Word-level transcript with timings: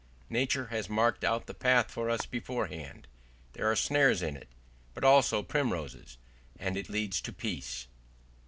Nature 0.31 0.65
has 0.71 0.89
marked 0.89 1.23
out 1.23 1.45
the 1.45 1.53
path 1.53 1.91
for 1.91 2.09
us 2.09 2.25
beforehand; 2.25 3.07
there 3.53 3.69
are 3.71 3.75
snares 3.75 4.23
in 4.23 4.35
it, 4.35 4.47
but 4.95 5.03
also 5.03 5.43
primroses, 5.43 6.17
and 6.57 6.75
it 6.75 6.89
leads 6.89 7.21
to 7.21 7.31
peace. 7.31 7.85